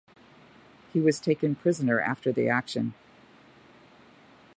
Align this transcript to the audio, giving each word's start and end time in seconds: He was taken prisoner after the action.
He 0.93 0.99
was 0.99 1.19
taken 1.19 1.53
prisoner 1.53 2.01
after 2.01 2.31
the 2.31 2.49
action. 2.49 2.95